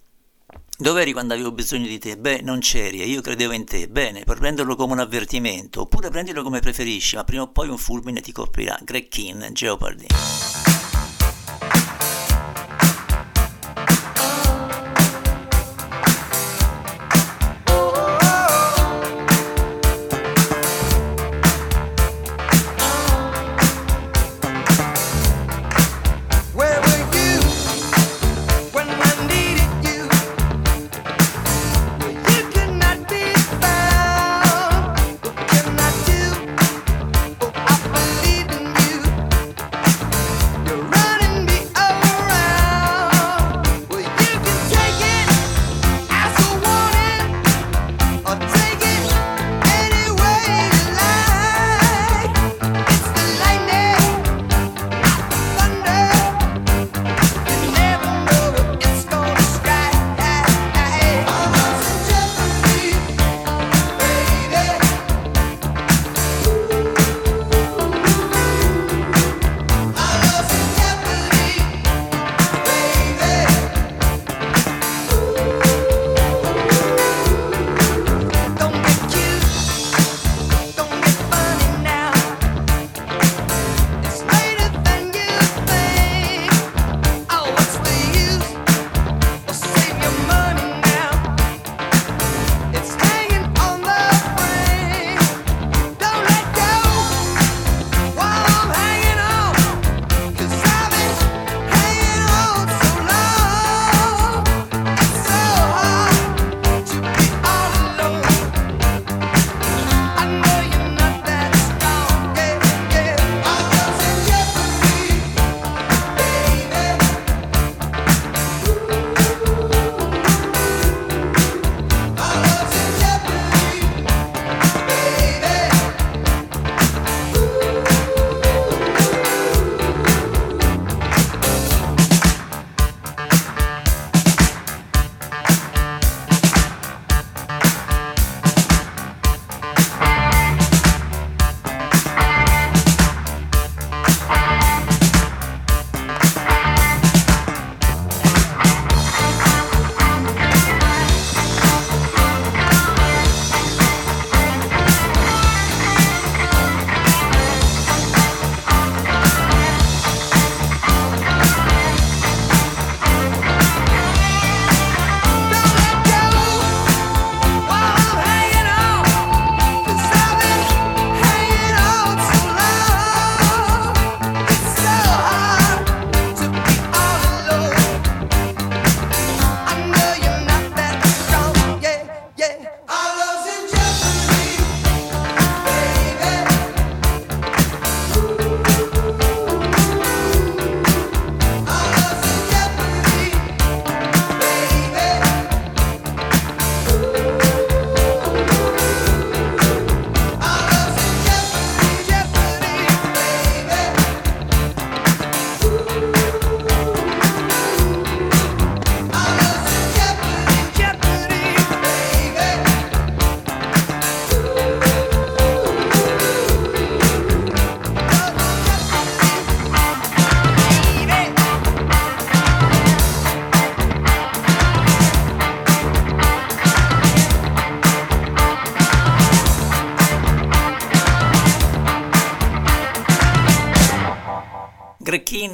Dov'eri 0.79 1.13
quando 1.13 1.33
avevo 1.33 1.53
bisogno 1.53 1.87
di 1.87 1.99
te? 1.99 2.19
Beh, 2.19 2.43
non 2.43 2.61
c'eri 2.61 3.01
e 3.01 3.07
io 3.07 3.23
credevo 3.23 3.53
in 3.53 3.65
te. 3.65 3.89
Bene, 3.89 4.25
puoi 4.25 4.37
prenderlo 4.37 4.77
come 4.77 4.93
un 4.93 4.99
avvertimento, 4.99 5.83
oppure 5.83 6.11
prendilo 6.11 6.43
come 6.43 6.61
preferisci, 6.61 7.17
ma 7.17 7.25
prima 7.25 7.43
o 7.45 7.49
poi 7.49 7.71
un 7.71 7.79
fulmine 7.79 8.21
ti 8.21 8.31
coprirà. 8.31 8.79
Greg 8.83 9.09
Keane, 9.09 9.53
Jeopardy. 9.53 10.66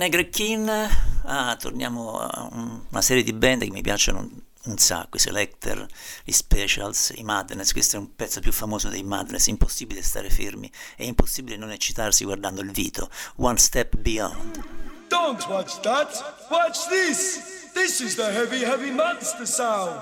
Greg 0.08 0.28
Kinn, 0.30 0.68
ah, 0.68 1.56
torniamo 1.56 2.18
a 2.18 2.48
un- 2.52 2.80
una 2.90 3.02
serie 3.02 3.22
di 3.22 3.32
band 3.32 3.62
che 3.62 3.70
mi 3.70 3.80
piacciono 3.82 4.20
un, 4.20 4.30
un 4.64 4.78
sacco, 4.78 5.16
i 5.16 5.20
Selector, 5.20 5.86
i 6.24 6.32
Specials, 6.32 7.12
i 7.16 7.22
Madness, 7.22 7.72
questo 7.72 7.96
è 7.96 7.98
un 7.98 8.14
pezzo 8.14 8.40
più 8.40 8.52
famoso 8.52 8.88
dei 8.88 9.02
Madness, 9.02 9.46
impossibile 9.46 10.02
stare 10.02 10.30
fermi, 10.30 10.70
è 10.96 11.02
impossibile 11.04 11.56
non 11.56 11.70
eccitarsi 11.70 12.24
guardando 12.24 12.60
il 12.60 12.70
Vito, 12.70 13.10
One 13.36 13.58
Step 13.58 13.96
Beyond. 13.96 14.64
Don't 15.08 15.46
watch 15.48 15.80
that. 15.80 16.48
Watch 16.50 16.88
this. 16.88 17.70
This 17.74 18.00
is 18.00 18.14
the 18.16 18.30
heavy, 18.32 18.64
heavy 18.64 18.90
monster 18.90 19.46
sound. 19.46 20.00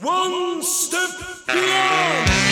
One 0.00 0.62
step 0.62 1.46
beyond. 1.46 2.45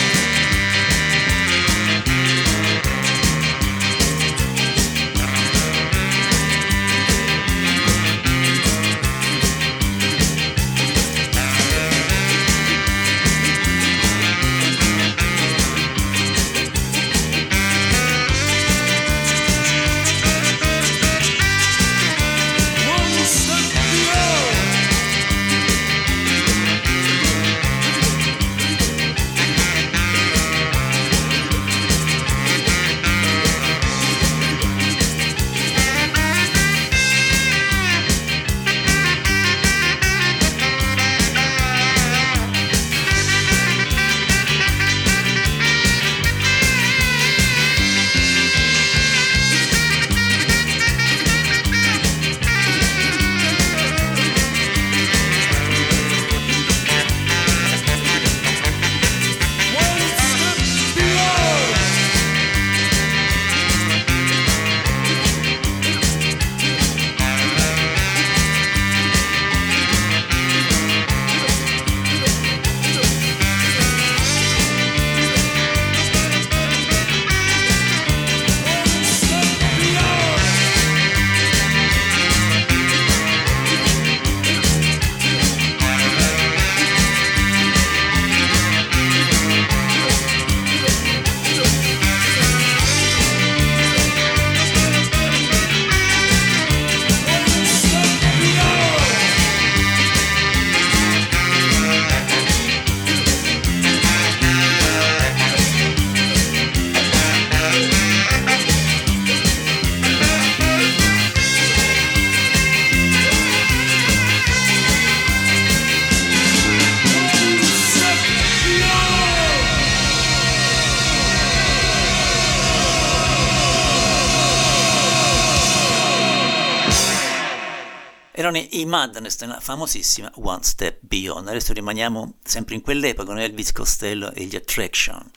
I 128.79 128.85
Madness, 128.85 129.39
una 129.41 129.59
famosissima 129.59 130.31
One 130.35 130.63
Step 130.63 130.97
Beyond. 131.01 131.47
Adesso 131.47 131.71
rimaniamo 131.71 132.35
sempre 132.43 132.75
in 132.75 132.81
quell'epoca 132.81 133.29
con 133.29 133.39
Elvis 133.39 133.71
Costello 133.71 134.33
e 134.33 134.43
gli 134.43 134.55
Attraction. 134.55 135.31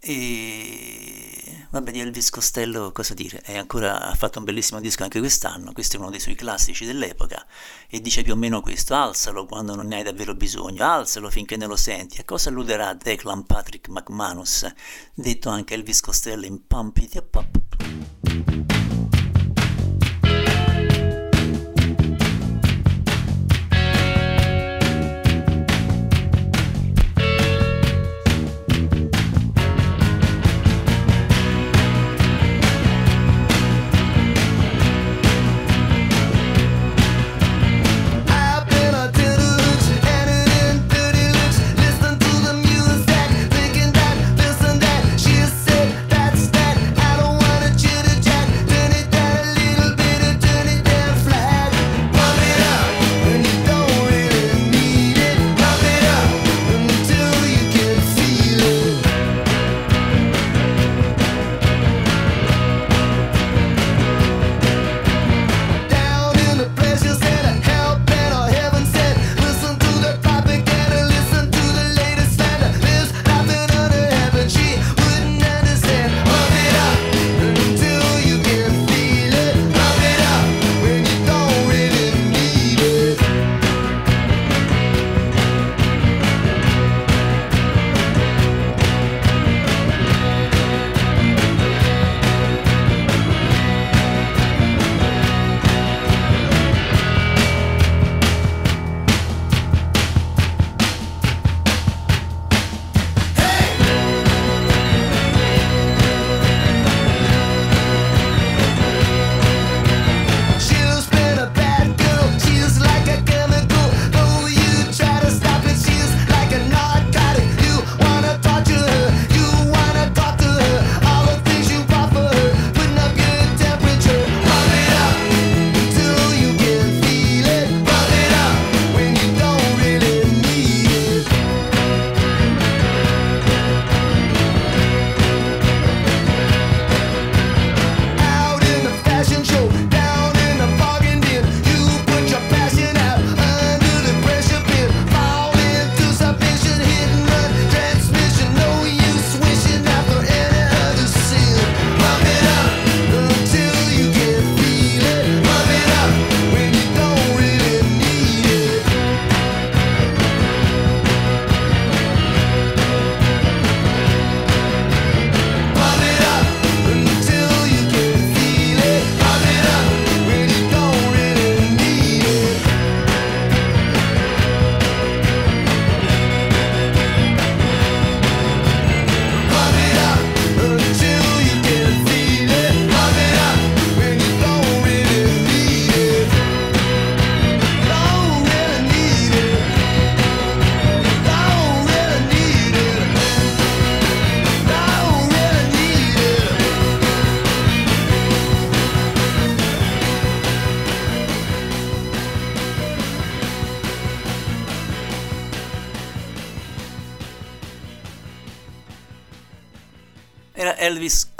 E 0.00 1.66
vabbè, 1.70 1.90
di 1.92 2.00
Elvis 2.00 2.30
Costello 2.30 2.90
cosa 2.90 3.14
dire? 3.14 3.40
È 3.42 3.56
ancora, 3.56 4.00
ha 4.00 4.14
fatto 4.14 4.38
un 4.38 4.44
bellissimo 4.44 4.80
disco 4.80 5.02
anche 5.02 5.20
quest'anno, 5.20 5.72
questo 5.72 5.96
è 5.96 6.00
uno 6.00 6.10
dei 6.10 6.18
suoi 6.18 6.34
classici 6.34 6.84
dell'epoca 6.84 7.46
e 7.88 8.00
dice 8.00 8.22
più 8.22 8.32
o 8.32 8.36
meno 8.36 8.62
questo, 8.62 8.94
alzalo 8.94 9.46
quando 9.46 9.74
non 9.74 9.86
ne 9.86 9.96
hai 9.96 10.02
davvero 10.02 10.34
bisogno, 10.34 10.84
alzalo 10.84 11.30
finché 11.30 11.56
ne 11.56 11.66
lo 11.66 11.76
senti. 11.76 12.20
A 12.20 12.24
cosa 12.24 12.48
alluderà 12.48 12.94
Declan 12.94 13.44
Patrick 13.44 13.88
McManus, 13.88 14.66
detto 15.14 15.50
anche 15.50 15.74
Elvis 15.74 16.00
Costello 16.00 16.46
in 16.46 16.66
Pump 16.66 16.96
It 16.96 17.14
Up 17.16 18.71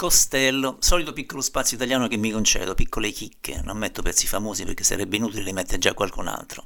Costello, 0.03 0.75
solito 0.81 1.13
piccolo 1.13 1.41
spazio 1.41 1.77
italiano 1.77 2.09
che 2.09 2.17
mi 2.17 2.29
concedo, 2.29 2.75
piccole 2.75 3.09
chicche, 3.11 3.61
non 3.63 3.77
metto 3.77 4.01
pezzi 4.01 4.27
famosi 4.27 4.65
perché 4.65 4.83
sarebbe 4.83 5.15
inutile, 5.15 5.43
li 5.43 5.53
mette 5.53 5.77
già 5.77 5.93
qualcun 5.93 6.27
altro. 6.27 6.65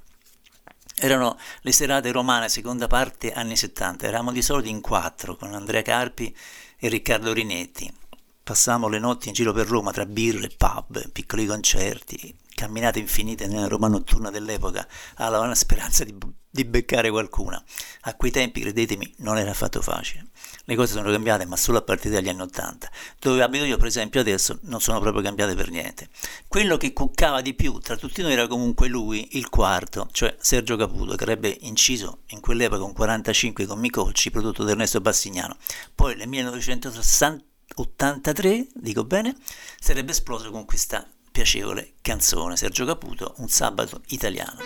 Erano 0.95 1.37
le 1.61 1.71
serate 1.71 2.11
romane, 2.11 2.49
seconda 2.49 2.87
parte, 2.87 3.33
anni 3.33 3.55
70. 3.55 4.07
Eravamo 4.07 4.31
di 4.31 4.41
solito 4.41 4.69
in 4.69 4.81
quattro 4.81 5.35
con 5.35 5.53
Andrea 5.53 5.83
Carpi 5.83 6.35
e 6.79 6.89
Riccardo 6.89 7.31
Rinetti. 7.31 7.93
Passavamo 8.41 8.87
le 8.87 8.97
notti 8.97 9.27
in 9.27 9.35
giro 9.35 9.53
per 9.53 9.67
Roma 9.67 9.91
tra 9.91 10.07
birre, 10.07 10.49
pub, 10.57 11.11
piccoli 11.11 11.45
concerti, 11.45 12.35
camminate 12.57 12.97
infinite 12.97 13.45
nella 13.45 13.67
Roma 13.67 13.87
notturna 13.87 14.31
dell'epoca, 14.31 14.87
alla 15.17 15.37
vana 15.37 15.53
speranza 15.53 16.03
di, 16.03 16.17
di 16.49 16.65
beccare 16.65 17.11
qualcuna. 17.11 17.63
A 18.01 18.15
quei 18.15 18.31
tempi, 18.31 18.61
credetemi, 18.61 19.13
non 19.17 19.37
era 19.37 19.51
affatto 19.51 19.79
facile. 19.79 20.29
Le 20.63 20.75
cose 20.75 20.93
sono 20.93 21.11
cambiate, 21.11 21.45
ma 21.45 21.55
solo 21.55 21.77
a 21.77 21.83
partire 21.83 22.15
dagli 22.15 22.29
anni 22.29 22.41
Ottanta. 22.41 22.89
Dove 23.19 23.43
abito 23.43 23.63
io, 23.63 23.77
per 23.77 23.85
esempio, 23.85 24.21
adesso 24.21 24.57
non 24.63 24.81
sono 24.81 24.99
proprio 24.99 25.21
cambiate 25.21 25.53
per 25.53 25.69
niente. 25.69 26.09
Quello 26.47 26.77
che 26.77 26.93
cuccava 26.93 27.41
di 27.41 27.53
più 27.53 27.77
tra 27.77 27.95
tutti 27.95 28.23
noi 28.23 28.33
era 28.33 28.47
comunque 28.47 28.87
lui, 28.87 29.37
il 29.37 29.49
quarto, 29.49 30.07
cioè 30.11 30.35
Sergio 30.39 30.77
Caputo, 30.77 31.13
che 31.13 31.23
avrebbe 31.25 31.55
inciso 31.61 32.21
in 32.29 32.39
quell'epoca 32.39 32.83
un 32.83 32.93
45 32.93 33.67
con 33.67 33.77
Micocci, 33.77 34.31
prodotto 34.31 34.63
da 34.63 34.71
Ernesto 34.71 34.99
Bassignano. 34.99 35.57
Poi 35.93 36.15
nel 36.15 36.27
1983, 36.27 38.67
dico 38.73 39.03
bene, 39.03 39.35
sarebbe 39.79 40.09
esploso 40.09 40.49
con 40.49 40.65
questa 40.65 41.07
piacevole 41.37 41.93
canzone 42.01 42.57
Sergio 42.57 42.83
Caputo, 42.83 43.35
un 43.37 43.47
sabato 43.47 44.01
italiano. 44.07 44.59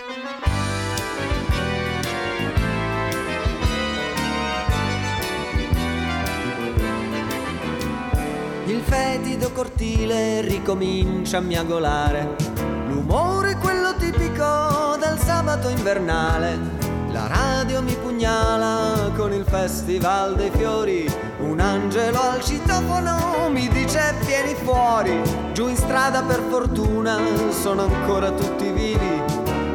Il 8.67 8.79
fetido 8.85 9.51
cortile 9.51 10.39
ricomincia 10.39 11.39
a 11.39 11.41
miagolare. 11.41 12.37
L'umore 12.87 13.57
quello 13.57 13.93
tipico 13.97 14.95
del 14.97 15.19
sabato 15.19 15.67
invernale. 15.67 16.80
La 17.11 17.27
radio 17.27 17.81
mi 17.81 17.93
pugnala 17.95 19.11
con 19.17 19.33
il 19.33 19.43
festival 19.45 20.35
dei 20.35 20.49
fiori. 20.49 21.13
Un 21.39 21.59
angelo 21.59 22.19
al 22.21 22.41
citofono 22.41 23.49
mi 23.49 23.67
dice 23.67 24.13
vieni 24.25 24.55
fuori. 24.55 25.21
Giù 25.51 25.67
in 25.67 25.75
strada 25.75 26.21
per 26.21 26.41
fortuna 26.49 27.17
sono 27.49 27.83
ancora 27.83 28.31
tutti 28.31 28.71
vivi. 28.71 29.21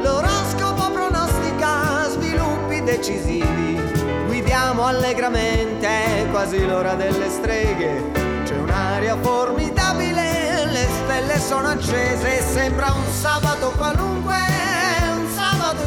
L'oroscopo 0.03 0.91
pronostica 0.91 2.09
sviluppi 2.09 2.83
decisivi. 2.83 3.81
Guidiamo 4.27 4.87
allegramente, 4.87 5.87
è 5.87 6.27
quasi 6.31 6.65
l'ora 6.67 6.95
delle 6.95 7.29
streghe. 7.29 8.13
C'è 8.45 8.57
un'aria 8.57 9.17
formidabile, 9.21 10.67
le 10.71 10.87
stelle 11.05 11.39
sono 11.39 11.69
accese, 11.69 12.41
sembra 12.41 12.93
un 12.93 13.13
sabato 13.13 13.73
qualunque, 13.77 14.37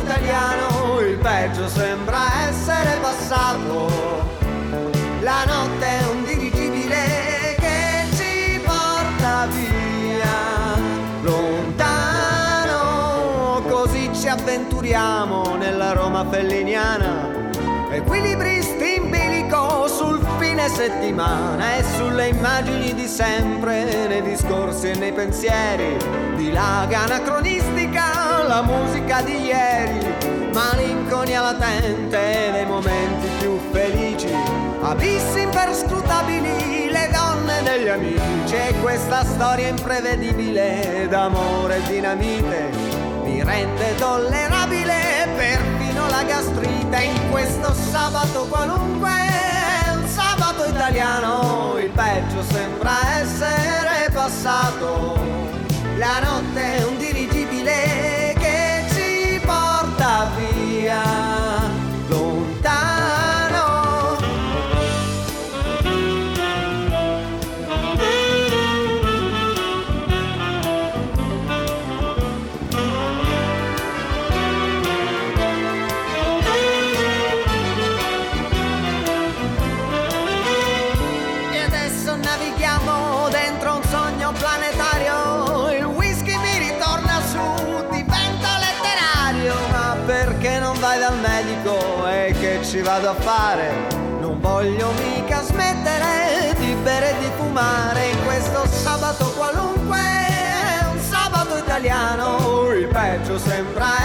italiano, 0.02 1.00
il 1.00 1.18
peggio 1.18 1.68
sembra 1.68 2.48
essere 2.48 2.98
passato. 3.02 4.28
La 5.22 5.44
notte 5.46 5.86
è 5.86 6.08
un 6.12 6.24
dirigibile 6.24 7.56
che 7.58 8.06
ci 8.16 8.60
porta 8.64 9.48
via 9.48 10.78
lontano, 11.22 12.82
così 13.68 14.10
ci 14.14 14.28
avventuriamo 14.28 15.56
nella 15.56 15.94
Roma 15.94 16.26
felliniana. 16.30 17.38
Sul 18.70 18.78
fine 20.60 20.68
settimana 20.68 21.78
e 21.78 21.84
sulle 21.96 22.28
immagini 22.28 22.94
di 22.94 23.08
sempre, 23.08 24.08
nei 24.08 24.22
discorsi 24.22 24.90
e 24.90 24.96
nei 24.96 25.14
pensieri, 25.14 25.98
dilaga 26.36 27.04
anacronistica 27.04 28.44
la 28.44 28.62
musica 28.62 29.22
di 29.22 29.46
ieri, 29.46 30.00
malinconia 30.54 31.42
latente 31.42 32.52
dei 32.52 32.66
momenti 32.66 33.28
più 33.40 33.58
felici, 33.72 34.34
abissi 34.82 35.42
imperscrutabili, 35.42 36.90
le 36.92 37.10
donne 37.12 37.64
degli 37.64 37.88
amici 37.88 38.56
e 38.56 38.74
questa 38.82 39.24
storia 39.24 39.70
imprevedibile 39.70 41.08
d'amore 41.10 41.78
e 41.78 41.82
dinamite 41.88 42.98
mi 43.24 43.44
rende 43.44 43.96
tollerabile 43.96 45.28
perfino 45.38 46.08
la 46.10 46.24
gastrite 46.24 47.04
in 47.04 47.30
questo 47.30 47.74
sabato 47.74 48.46
qualunque 48.50 49.89
un 50.60 50.66
sabato 50.66 50.66
italiano 50.66 51.78
il 51.80 51.90
peggio 51.90 52.44
sembra 52.44 52.92
essere 53.20 54.10
passato. 54.12 55.18
La 55.98 56.20
notte 56.20 56.39
vado 93.00 93.12
a 93.12 93.14
fare? 93.14 93.72
Non 94.20 94.42
voglio 94.42 94.92
mica 95.00 95.42
smettere 95.42 96.54
di 96.58 96.76
bere 96.84 97.12
e 97.12 97.20
di 97.20 97.32
fumare 97.38 98.12
questo 98.26 98.68
sabato 98.68 99.32
qualunque. 99.38 100.00
Un 100.92 101.00
sabato 101.00 101.58
italiano, 101.58 102.72
il 102.74 102.88
peggio 102.88 103.38
sembra 103.38 103.99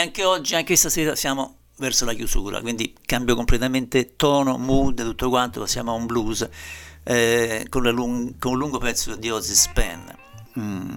E 0.00 0.02
anche 0.02 0.24
oggi, 0.24 0.54
anche 0.54 0.76
stasera, 0.76 1.14
siamo 1.14 1.56
verso 1.76 2.06
la 2.06 2.14
chiusura, 2.14 2.62
quindi 2.62 2.96
cambio 3.04 3.34
completamente 3.34 4.16
tono, 4.16 4.56
mood, 4.56 5.02
tutto 5.02 5.28
quanto, 5.28 5.60
passiamo 5.60 5.90
a 5.90 5.94
un 5.94 6.06
blues 6.06 6.48
eh, 7.02 7.66
con, 7.68 7.82
lung- 7.82 8.38
con 8.38 8.52
un 8.52 8.58
lungo 8.58 8.78
pezzo 8.78 9.14
di 9.14 9.28
Otis 9.28 9.52
Spann, 9.52 10.08
Mm, 10.58 10.96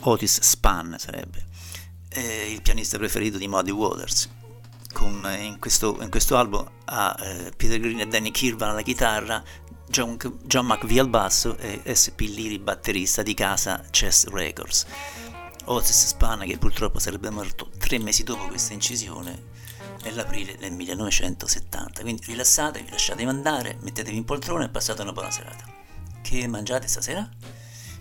Otis 0.00 0.38
Spann 0.42 0.96
sarebbe, 0.96 1.46
eh, 2.10 2.52
il 2.52 2.60
pianista 2.60 2.98
preferito 2.98 3.38
di 3.38 3.48
Muddy 3.48 3.70
Waters. 3.70 4.28
Con, 4.92 5.24
eh, 5.24 5.42
in, 5.42 5.58
questo, 5.58 5.96
in 6.02 6.10
questo 6.10 6.36
album 6.36 6.70
ha 6.84 7.16
eh, 7.18 7.52
Peter 7.56 7.80
Green 7.80 8.00
e 8.00 8.06
Danny 8.06 8.32
Kirvan 8.32 8.68
alla 8.68 8.82
chitarra, 8.82 9.42
John, 9.88 10.18
John 10.42 10.66
McVie 10.66 11.00
al 11.00 11.08
basso 11.08 11.56
e 11.56 11.80
SP 11.88 12.28
Liri 12.28 12.58
batterista 12.58 13.22
di 13.22 13.32
casa 13.32 13.82
Chess 13.90 14.26
Records. 14.26 14.84
Otis 15.66 16.06
Spann 16.06 16.42
che 16.42 16.58
purtroppo 16.58 16.98
sarebbe 16.98 17.30
morto 17.30 17.70
tre 17.78 17.98
mesi 17.98 18.22
dopo 18.22 18.46
questa 18.46 18.72
incisione 18.72 19.52
nell'aprile 20.02 20.56
del 20.56 20.72
1970. 20.72 22.02
Quindi 22.02 22.24
rilassatevi, 22.26 22.90
lasciatevi 22.90 23.28
andare, 23.28 23.78
mettetevi 23.80 24.16
in 24.16 24.24
poltrona 24.24 24.64
e 24.64 24.68
passate 24.68 25.02
una 25.02 25.12
buona 25.12 25.30
serata. 25.30 25.64
Che 26.22 26.46
mangiate 26.46 26.86
stasera? 26.86 27.28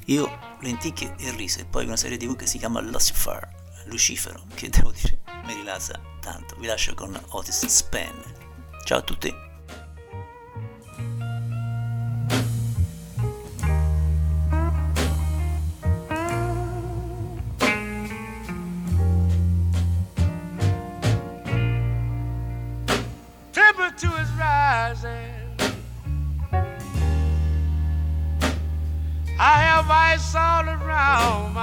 Io 0.08 0.30
lenticchie 0.60 1.16
e 1.18 1.32
riso 1.32 1.60
e 1.60 1.66
poi 1.66 1.86
una 1.86 1.98
serie 1.98 2.18
tv 2.18 2.36
che 2.36 2.46
si 2.46 2.58
chiama 2.58 2.82
Lucifer, 2.82 3.48
Lucifero, 3.86 4.44
che 4.54 4.70
devo 4.70 4.92
dire 4.92 5.22
mi 5.46 5.54
rilassa 5.54 6.00
tanto. 6.20 6.56
Vi 6.58 6.68
lascio 6.68 6.94
con 6.94 7.18
Otis 7.30 7.66
Span. 7.66 8.22
Ciao 8.84 9.00
a 9.00 9.02
tutti. 9.02 9.53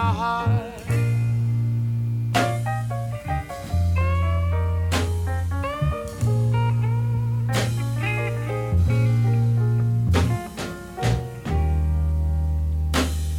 My 0.01 0.13
heart. 0.23 0.49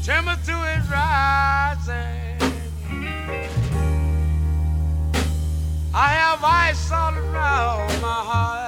Temperature 0.04 0.64
is 0.78 0.86
rising. 0.92 2.38
I 5.94 6.10
have 6.22 6.44
ice 6.44 6.92
all 6.92 7.16
around 7.16 8.02
my 8.02 8.22
heart. 8.30 8.61